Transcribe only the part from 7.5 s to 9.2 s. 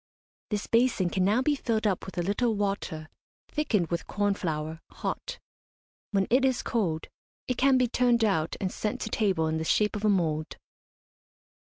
can be turned out and sent to